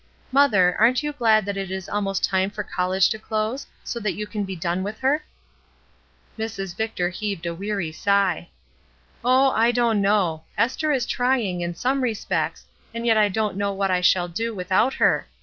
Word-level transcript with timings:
Mother, 0.31 0.75
aren't 0.79 1.03
you 1.03 1.13
glad 1.13 1.45
that 1.45 1.57
it 1.57 1.69
is 1.69 1.87
almost 1.87 2.23
time 2.23 2.49
for 2.49 2.63
college 2.63 3.07
to 3.09 3.19
close, 3.19 3.67
so 3.83 3.99
you 3.99 4.25
can 4.25 4.45
be 4.45 4.55
done 4.55 4.81
with 4.81 4.97
her?" 5.01 5.23
Mrs. 6.39 6.75
Victor 6.75 7.09
heaved 7.11 7.45
a 7.45 7.53
weary 7.53 7.91
sigh. 7.91 8.49
''Oh, 9.23 9.51
I 9.53 9.69
don't 9.71 10.01
know. 10.01 10.41
Esther 10.57 10.91
is 10.91 11.05
trying, 11.05 11.61
in 11.61 11.75
some 11.75 12.01
respects, 12.01 12.65
and 12.95 13.05
yet 13.05 13.15
I 13.15 13.29
don't 13.29 13.55
know 13.55 13.73
what 13.73 13.91
I 13.91 14.01
shall 14.01 14.27
do 14.27 14.55
without 14.55 14.95
her. 14.95 15.27